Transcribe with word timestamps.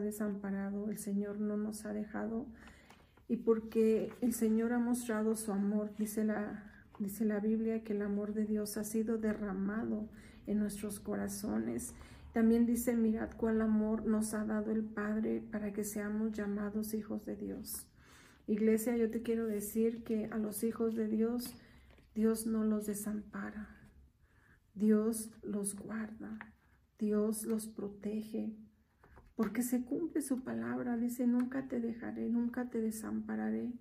desamparado, 0.00 0.90
el 0.90 0.98
Señor 0.98 1.40
no 1.40 1.56
nos 1.56 1.84
ha 1.84 1.92
dejado 1.92 2.46
y 3.28 3.38
porque 3.38 4.12
el 4.20 4.34
Señor 4.34 4.72
ha 4.72 4.78
mostrado 4.78 5.34
su 5.36 5.52
amor, 5.52 5.90
dice 5.98 6.24
la, 6.24 6.64
dice 6.98 7.24
la 7.24 7.40
Biblia 7.40 7.82
que 7.82 7.92
el 7.92 8.02
amor 8.02 8.34
de 8.34 8.44
Dios 8.44 8.76
ha 8.76 8.84
sido 8.84 9.18
derramado 9.18 10.08
en 10.46 10.58
nuestros 10.58 11.00
corazones. 11.00 11.94
También 12.32 12.66
dice, 12.66 12.94
mirad 12.94 13.30
cuál 13.36 13.62
amor 13.62 14.06
nos 14.06 14.34
ha 14.34 14.44
dado 14.44 14.70
el 14.70 14.84
Padre 14.84 15.42
para 15.50 15.72
que 15.72 15.84
seamos 15.84 16.32
llamados 16.32 16.94
hijos 16.94 17.24
de 17.24 17.34
Dios. 17.34 17.86
Iglesia, 18.46 18.96
yo 18.96 19.10
te 19.10 19.22
quiero 19.22 19.46
decir 19.46 20.04
que 20.04 20.26
a 20.26 20.38
los 20.38 20.62
hijos 20.62 20.94
de 20.94 21.08
Dios, 21.08 21.54
Dios 22.14 22.46
no 22.46 22.62
los 22.62 22.86
desampara. 22.86 23.76
Dios 24.74 25.30
los 25.42 25.74
guarda. 25.74 26.38
Dios 26.98 27.44
los 27.44 27.66
protege. 27.66 28.54
Porque 29.36 29.62
se 29.62 29.84
cumple 29.84 30.22
su 30.22 30.42
palabra. 30.42 30.96
Dice, 30.96 31.26
nunca 31.26 31.68
te 31.68 31.80
dejaré, 31.80 32.28
nunca 32.28 32.68
te 32.68 32.80
desampararé. 32.80 33.72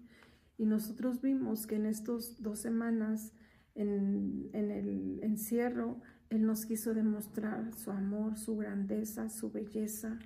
Y 0.58 0.66
nosotros 0.66 1.22
vimos 1.22 1.66
que 1.66 1.76
en 1.76 1.86
estas 1.86 2.42
dos 2.42 2.60
semanas, 2.60 3.34
en, 3.74 4.50
en 4.54 4.72
el 4.72 5.20
encierro, 5.24 6.02
Él 6.30 6.46
nos 6.46 6.66
quiso 6.66 6.94
demostrar 6.94 7.74
su 7.74 7.92
amor, 7.92 8.38
su 8.38 8.58
grandeza, 8.58 9.30
su 9.30 9.52
belleza, 9.52 10.20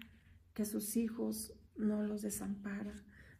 que 0.53 0.65
sus 0.65 0.97
hijos 0.97 1.53
no 1.77 2.03
los 2.03 2.21
desampara. 2.21 2.93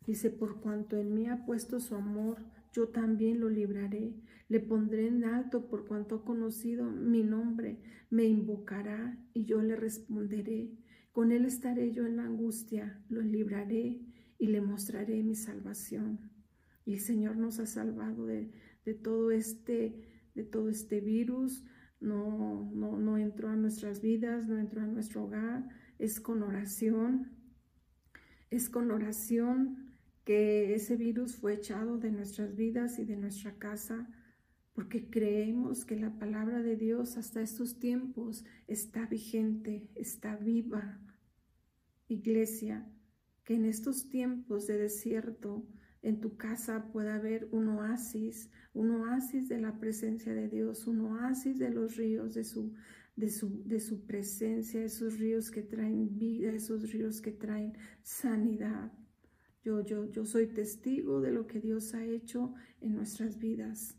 Dice, 0.05 0.29
por 0.29 0.61
cuanto 0.61 0.97
en 0.97 1.13
mí 1.13 1.27
ha 1.27 1.45
puesto 1.45 1.79
su 1.79 1.95
amor, 1.95 2.37
yo 2.73 2.87
también 2.89 3.39
lo 3.39 3.49
libraré. 3.49 4.15
Le 4.47 4.59
pondré 4.59 5.07
en 5.07 5.23
alto 5.23 5.67
por 5.67 5.85
cuanto 5.85 6.15
ha 6.15 6.25
conocido 6.25 6.85
mi 6.85 7.23
nombre. 7.23 7.79
Me 8.09 8.25
invocará 8.25 9.17
y 9.33 9.45
yo 9.45 9.61
le 9.61 9.75
responderé. 9.75 10.71
Con 11.11 11.31
él 11.31 11.45
estaré 11.45 11.91
yo 11.91 12.05
en 12.05 12.17
la 12.17 12.25
angustia, 12.25 13.01
lo 13.09 13.21
libraré 13.21 14.01
y 14.37 14.47
le 14.47 14.61
mostraré 14.61 15.21
mi 15.23 15.35
salvación. 15.35 16.31
Y 16.85 16.93
el 16.93 16.99
Señor 16.99 17.37
nos 17.37 17.59
ha 17.59 17.65
salvado 17.65 18.25
de, 18.25 18.51
todo 19.03 19.31
este 19.31 20.05
de 20.35 20.43
todo 20.43 20.69
este 20.69 21.01
virus, 21.01 21.65
no, 21.99 22.71
no, 22.73 22.97
no 22.97 23.17
entró 23.17 23.49
a 23.49 23.55
nuestras 23.55 24.01
vidas, 24.01 24.47
no 24.47 24.57
entró 24.57 24.81
a 24.81 24.87
nuestro 24.87 25.25
hogar, 25.25 25.67
es 25.97 26.19
con 26.21 26.43
oración, 26.43 27.31
es 28.49 28.69
con 28.69 28.89
oración 28.91 29.89
que 30.23 30.75
ese 30.75 30.95
virus 30.95 31.35
fue 31.35 31.55
echado 31.55 31.97
de 31.97 32.11
nuestras 32.11 32.55
vidas 32.55 32.99
y 32.99 33.05
de 33.05 33.17
nuestra 33.17 33.57
casa, 33.57 34.07
porque 34.79 35.09
creemos 35.09 35.83
que 35.83 35.97
la 35.97 36.17
palabra 36.17 36.63
de 36.63 36.77
Dios 36.77 37.17
hasta 37.17 37.41
estos 37.41 37.79
tiempos 37.79 38.45
está 38.65 39.07
vigente, 39.07 39.89
está 39.93 40.37
viva. 40.37 41.01
Iglesia, 42.07 42.89
que 43.43 43.55
en 43.55 43.65
estos 43.65 44.07
tiempos 44.07 44.67
de 44.67 44.77
desierto 44.77 45.67
en 46.01 46.21
tu 46.21 46.37
casa 46.37 46.93
pueda 46.93 47.15
haber 47.15 47.49
un 47.51 47.67
oasis, 47.67 48.49
un 48.73 48.91
oasis 48.91 49.49
de 49.49 49.59
la 49.59 49.77
presencia 49.81 50.33
de 50.33 50.47
Dios, 50.47 50.87
un 50.87 51.01
oasis 51.01 51.59
de 51.59 51.71
los 51.71 51.97
ríos 51.97 52.33
de 52.33 52.45
su, 52.45 52.73
de 53.17 53.29
su, 53.29 53.61
de 53.65 53.81
su 53.81 54.05
presencia, 54.05 54.81
esos 54.81 55.19
ríos 55.19 55.51
que 55.51 55.61
traen 55.61 56.17
vida, 56.17 56.53
esos 56.53 56.89
ríos 56.93 57.19
que 57.19 57.33
traen 57.33 57.73
sanidad. 58.01 58.93
Yo, 59.61 59.81
yo, 59.81 60.09
yo 60.09 60.23
soy 60.23 60.47
testigo 60.47 61.19
de 61.19 61.33
lo 61.33 61.47
que 61.47 61.59
Dios 61.59 61.93
ha 61.93 62.05
hecho 62.05 62.53
en 62.79 62.95
nuestras 62.95 63.39
vidas. 63.39 63.98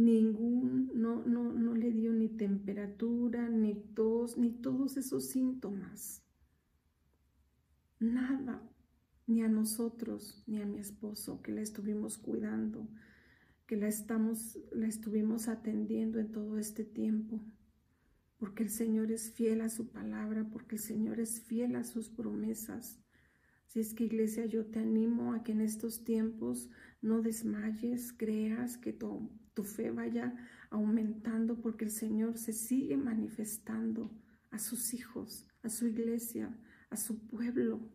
Ningún, 0.00 0.90
no, 0.94 1.26
no, 1.26 1.52
no 1.52 1.74
le 1.74 1.92
dio 1.92 2.14
ni 2.14 2.30
temperatura, 2.30 3.50
ni 3.50 3.74
tos, 3.74 4.38
ni 4.38 4.50
todos 4.50 4.96
esos 4.96 5.28
síntomas. 5.28 6.22
Nada, 7.98 8.66
ni 9.26 9.42
a 9.42 9.48
nosotros, 9.48 10.42
ni 10.46 10.62
a 10.62 10.64
mi 10.64 10.78
esposo, 10.78 11.42
que 11.42 11.52
la 11.52 11.60
estuvimos 11.60 12.16
cuidando, 12.16 12.88
que 13.66 13.76
la, 13.76 13.88
estamos, 13.88 14.58
la 14.72 14.88
estuvimos 14.88 15.48
atendiendo 15.48 16.18
en 16.18 16.32
todo 16.32 16.56
este 16.56 16.82
tiempo. 16.82 17.44
Porque 18.38 18.62
el 18.62 18.70
Señor 18.70 19.12
es 19.12 19.30
fiel 19.32 19.60
a 19.60 19.68
su 19.68 19.90
palabra, 19.90 20.48
porque 20.50 20.76
el 20.76 20.82
Señor 20.82 21.20
es 21.20 21.42
fiel 21.42 21.76
a 21.76 21.84
sus 21.84 22.08
promesas. 22.08 22.98
Si 23.70 23.78
es 23.78 23.94
que 23.94 24.02
iglesia, 24.02 24.46
yo 24.46 24.66
te 24.66 24.80
animo 24.80 25.32
a 25.32 25.44
que 25.44 25.52
en 25.52 25.60
estos 25.60 26.02
tiempos 26.02 26.68
no 27.00 27.22
desmayes, 27.22 28.12
creas 28.12 28.76
que 28.76 28.92
tu, 28.92 29.30
tu 29.54 29.62
fe 29.62 29.92
vaya 29.92 30.34
aumentando 30.70 31.60
porque 31.60 31.84
el 31.84 31.92
Señor 31.92 32.36
se 32.36 32.52
sigue 32.52 32.96
manifestando 32.96 34.10
a 34.50 34.58
sus 34.58 34.92
hijos, 34.92 35.46
a 35.62 35.68
su 35.68 35.86
iglesia, 35.86 36.52
a 36.90 36.96
su 36.96 37.28
pueblo. 37.28 37.88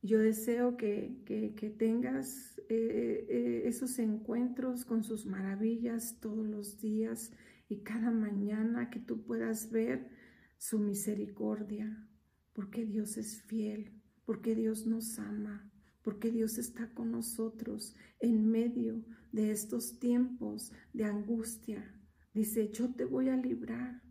Yo 0.00 0.18
deseo 0.18 0.78
que, 0.78 1.20
que, 1.26 1.68
tengas 1.68 2.58
eh, 2.70 3.26
eh, 3.28 3.62
esos 3.66 3.98
encuentros 3.98 4.86
con 4.86 5.04
sus 5.04 5.26
maravillas 5.26 6.20
todos 6.20 6.46
los 6.46 6.80
días 6.80 7.32
y 7.68 7.82
cada 7.82 8.10
mañana 8.10 8.88
que 8.88 8.98
tú 8.98 9.26
puedas 9.26 9.70
ver 9.70 10.08
su 10.56 10.78
misericordia, 10.78 12.08
porque 12.56 12.86
Dios 12.86 13.18
es 13.18 13.42
fiel, 13.42 13.92
porque 14.24 14.54
Dios 14.54 14.86
nos 14.86 15.18
ama, 15.18 15.70
porque 16.02 16.30
Dios 16.30 16.56
está 16.56 16.88
con 16.94 17.12
nosotros 17.12 17.94
en 18.18 18.50
medio 18.50 19.04
de 19.30 19.50
estos 19.50 19.98
tiempos 19.98 20.72
de 20.94 21.04
angustia. 21.04 21.84
Dice, 22.32 22.70
yo 22.72 22.94
te 22.94 23.04
voy 23.04 23.28
a 23.28 23.36
librar, 23.36 24.02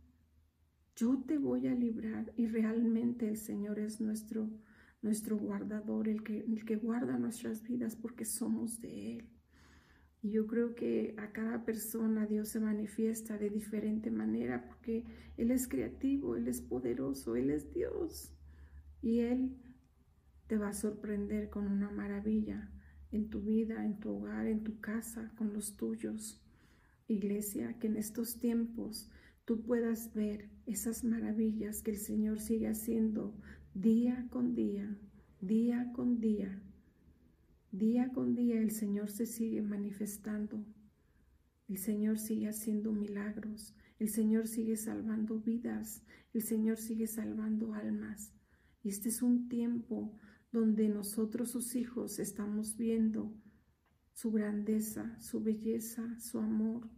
yo 0.96 1.24
te 1.28 1.40
voy 1.40 1.66
a 1.66 1.74
librar. 1.74 2.34
Y 2.38 2.46
realmente 2.46 3.28
el 3.28 3.38
Señor 3.38 3.80
es 3.80 4.00
nuestro, 4.00 4.48
nuestro 5.02 5.38
guardador, 5.38 6.08
el 6.08 6.24
que, 6.24 6.42
el 6.42 6.66
que 6.66 6.76
guarda 6.76 7.18
nuestras 7.18 7.64
vidas 7.64 7.96
porque 7.96 8.26
somos 8.26 8.80
de 8.80 9.18
Él. 9.18 9.35
Y 10.26 10.32
yo 10.32 10.48
creo 10.48 10.74
que 10.74 11.14
a 11.20 11.32
cada 11.32 11.66
persona 11.66 12.26
Dios 12.26 12.50
se 12.50 12.60
manifiesta 12.60 13.38
de 13.38 13.52
diferente 13.52 14.10
manera 14.10 14.66
porque 14.66 15.04
Él 15.38 15.52
es 15.52 15.68
creativo, 15.68 16.36
Él 16.36 16.48
es 16.48 16.62
poderoso, 16.62 17.36
Él 17.36 17.52
es 17.52 17.72
Dios 17.72 18.34
y 19.04 19.20
Él 19.20 19.56
te 20.48 20.58
va 20.58 20.70
a 20.70 20.74
sorprender 20.74 21.52
con 21.52 21.68
una 21.68 21.92
maravilla 21.92 22.72
en 23.12 23.30
tu 23.30 23.42
vida, 23.42 23.86
en 23.86 24.00
tu 24.00 24.16
hogar, 24.16 24.48
en 24.48 24.64
tu 24.64 24.80
casa, 24.80 25.32
con 25.38 25.54
los 25.54 25.78
tuyos. 25.78 26.44
Iglesia, 27.08 27.78
que 27.78 27.86
en 27.86 27.96
estos 27.96 28.40
tiempos 28.40 29.12
tú 29.46 29.62
puedas 29.62 30.12
ver 30.16 30.50
esas 30.66 31.04
maravillas 31.04 31.84
que 31.84 31.92
el 31.92 31.98
Señor 31.98 32.40
sigue 32.40 32.68
haciendo 32.68 33.36
día 33.76 34.26
con 34.32 34.56
día, 34.56 34.98
día 35.40 35.92
con 35.94 36.20
día. 36.20 36.65
Día 37.78 38.10
con 38.14 38.36
día 38.36 38.62
el 38.62 38.72
Señor 38.72 39.12
se 39.12 39.26
sigue 39.26 39.62
manifestando. 39.62 40.66
El 41.68 41.78
Señor 41.78 42.20
sigue 42.20 42.48
haciendo 42.48 42.94
milagros. 42.94 43.76
El 44.00 44.08
Señor 44.08 44.48
sigue 44.48 44.78
salvando 44.78 45.42
vidas. 45.42 46.02
El 46.34 46.42
Señor 46.42 46.78
sigue 46.78 47.06
salvando 47.06 47.74
almas. 47.74 48.32
Y 48.82 48.88
este 48.88 49.10
es 49.10 49.22
un 49.22 49.50
tiempo 49.50 50.18
donde 50.54 50.88
nosotros, 50.88 51.52
sus 51.52 51.76
hijos, 51.76 52.18
estamos 52.20 52.78
viendo 52.78 53.34
su 54.14 54.32
grandeza, 54.32 55.20
su 55.20 55.44
belleza, 55.44 56.18
su 56.18 56.40
amor, 56.40 56.90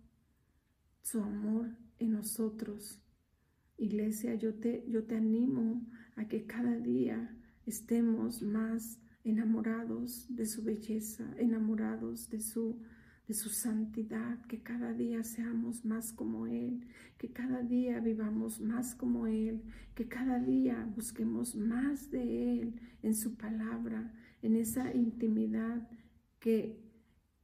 su 1.01 1.21
amor 1.21 1.75
en 1.97 2.11
nosotros. 2.11 3.01
Iglesia, 3.77 4.35
yo 4.35 4.53
te, 4.53 4.85
yo 4.87 5.05
te 5.05 5.15
animo 5.15 5.89
a 6.15 6.27
que 6.27 6.45
cada 6.45 6.77
día 6.77 7.35
estemos 7.65 8.43
más 8.43 8.99
enamorados 9.23 10.25
de 10.29 10.45
su 10.45 10.63
belleza, 10.63 11.33
enamorados 11.37 12.29
de 12.29 12.39
su 12.39 12.81
de 13.27 13.33
su 13.33 13.49
santidad, 13.49 14.41
que 14.45 14.63
cada 14.63 14.93
día 14.93 15.21
seamos 15.23 15.83
más 15.83 16.13
como 16.13 16.47
Él, 16.47 16.87
que 17.17 17.33
cada 17.33 17.61
día 17.61 17.99
vivamos 17.99 18.61
más 18.61 18.95
como 18.95 19.27
Él, 19.27 19.63
que 19.95 20.07
cada 20.07 20.39
día 20.39 20.89
busquemos 20.95 21.55
más 21.55 22.09
de 22.09 22.61
Él 22.61 22.79
en 23.03 23.13
su 23.13 23.35
palabra, 23.35 24.13
en 24.41 24.55
esa 24.55 24.93
intimidad 24.93 25.89
que, 26.39 26.79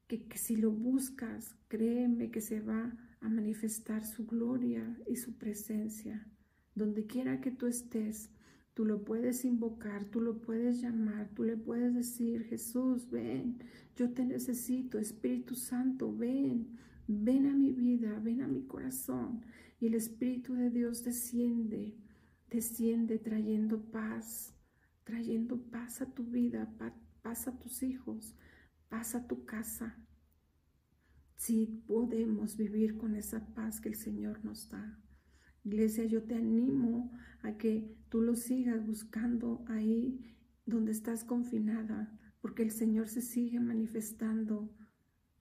que, 0.07 0.25
que 0.25 0.37
si 0.37 0.55
lo 0.55 0.71
buscas, 0.71 1.53
créeme 1.67 2.31
que 2.31 2.39
se 2.39 2.61
va 2.61 2.97
a 3.19 3.27
manifestar 3.27 4.05
su 4.05 4.25
gloria 4.25 4.97
y 5.09 5.17
su 5.17 5.37
presencia. 5.37 6.25
Donde 6.75 7.05
quiera 7.05 7.41
que 7.41 7.51
tú 7.51 7.67
estés, 7.67 8.31
Tú 8.73 8.85
lo 8.85 9.03
puedes 9.03 9.45
invocar, 9.45 10.05
tú 10.05 10.19
lo 10.19 10.41
puedes 10.41 10.81
llamar, 10.81 11.29
tú 11.35 11.43
le 11.43 11.57
puedes 11.57 11.93
decir, 11.93 12.45
Jesús, 12.45 13.07
ven, 13.09 13.59
yo 13.95 14.11
te 14.11 14.25
necesito, 14.25 14.97
Espíritu 14.97 15.53
Santo, 15.55 16.11
ven, 16.15 16.75
ven 17.07 17.45
a 17.45 17.53
mi 17.53 17.71
vida, 17.71 18.19
ven 18.19 18.41
a 18.41 18.47
mi 18.47 18.63
corazón. 18.63 19.45
Y 19.79 19.87
el 19.87 19.93
Espíritu 19.93 20.55
de 20.55 20.71
Dios 20.71 21.03
desciende, 21.03 21.95
desciende 22.49 23.19
trayendo 23.19 23.79
paz, 23.91 24.55
trayendo 25.03 25.57
paz 25.57 26.01
a 26.01 26.11
tu 26.11 26.23
vida, 26.23 26.73
paz 27.21 27.47
a 27.47 27.59
tus 27.59 27.83
hijos, 27.83 28.35
paz 28.89 29.13
a 29.13 29.27
tu 29.27 29.45
casa. 29.45 29.95
Si 31.35 31.67
podemos 31.85 32.57
vivir 32.57 32.97
con 32.97 33.15
esa 33.15 33.45
paz 33.53 33.79
que 33.79 33.89
el 33.89 33.95
Señor 33.95 34.43
nos 34.43 34.69
da. 34.69 34.99
Iglesia, 35.63 36.05
yo 36.05 36.23
te 36.23 36.35
animo 36.35 37.11
a 37.41 37.57
que 37.57 37.95
tú 38.09 38.21
lo 38.21 38.35
sigas 38.35 38.85
buscando 38.85 39.63
ahí 39.67 40.35
donde 40.65 40.91
estás 40.91 41.23
confinada, 41.23 42.17
porque 42.41 42.63
el 42.63 42.71
Señor 42.71 43.07
se 43.07 43.21
sigue 43.21 43.59
manifestando 43.59 44.69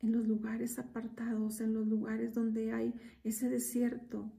en 0.01 0.13
los 0.13 0.27
lugares 0.27 0.79
apartados, 0.79 1.61
en 1.61 1.75
los 1.75 1.87
lugares 1.87 2.35
donde 2.35 2.73
hay 2.73 2.95
ese 3.25 3.49
desierto, 3.49 4.33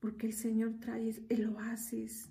porque 0.00 0.26
el 0.26 0.32
Señor 0.32 0.78
trae 0.80 1.14
el 1.28 1.46
oasis, 1.48 2.30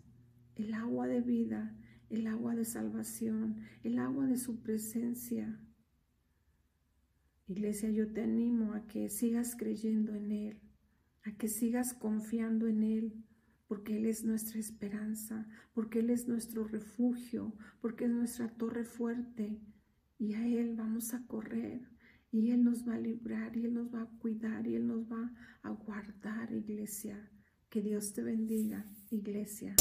el 0.56 0.74
agua 0.74 1.08
de 1.08 1.22
vida, 1.22 1.76
el 2.10 2.28
agua 2.28 2.56
de 2.56 2.66
salvación, 2.66 3.58
el 3.84 4.00
agua 4.00 4.26
de 4.26 4.38
su 4.38 4.62
presencia. 4.62 5.60
Iglesia, 7.48 7.90
yo 7.90 8.12
te 8.12 8.22
animo 8.22 8.74
a 8.74 8.88
que 8.88 9.10
sigas 9.10 9.56
creyendo 9.56 10.14
en 10.16 10.32
Él, 10.32 10.62
a 11.28 11.36
que 11.36 11.50
sigas 11.50 11.94
confiando 11.94 12.68
en 12.68 12.84
Él, 12.84 13.26
porque 13.68 13.98
Él 13.98 14.06
es 14.06 14.24
nuestra 14.24 14.60
esperanza, 14.60 15.46
porque 15.74 16.00
Él 16.00 16.10
es 16.10 16.28
nuestro 16.28 16.64
refugio, 16.64 17.54
porque 17.82 18.06
es 18.06 18.12
nuestra 18.12 18.48
torre 18.48 18.86
fuerte, 18.86 19.62
y 20.18 20.34
a 20.34 20.48
Él 20.48 20.76
vamos 20.76 21.14
a 21.14 21.26
correr, 21.28 21.82
y 22.32 22.52
Él 22.52 22.64
nos 22.64 22.88
va 22.88 22.96
a 22.96 23.00
librar, 23.00 23.58
y 23.58 23.66
Él 23.66 23.74
nos 23.74 23.94
va 23.94 24.04
a 24.04 24.10
cuidar, 24.20 24.66
y 24.68 24.76
Él 24.76 24.88
nos 24.88 25.12
va 25.12 25.34
a 25.64 25.70
guardar, 25.72 26.52
iglesia. 26.54 27.30
Que 27.70 27.82
Dios 27.82 28.14
te 28.14 28.24
bendiga, 28.24 28.86
iglesia. 29.12 29.76